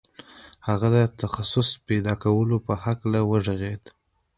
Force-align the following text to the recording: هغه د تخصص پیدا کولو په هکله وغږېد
هغه 0.67 0.87
د 0.95 0.97
تخصص 1.21 1.69
پیدا 1.87 2.13
کولو 2.23 2.57
په 2.67 2.73
هکله 2.83 3.19
وغږېد 3.29 3.83